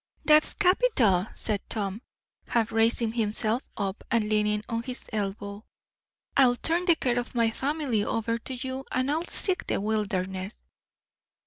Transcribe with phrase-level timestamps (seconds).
[0.25, 2.01] "That's capital!" said Tom,
[2.47, 5.63] half raising himself up and leaning on his elbow.
[6.35, 10.55] "I'll turn the care of my family over to you, and I'll seek the wilderness."